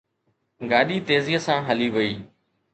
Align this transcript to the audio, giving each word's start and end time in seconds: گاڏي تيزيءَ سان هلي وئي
گاڏي 0.71 0.97
تيزيءَ 1.07 1.43
سان 1.45 1.59
هلي 1.69 1.87
وئي 1.95 2.13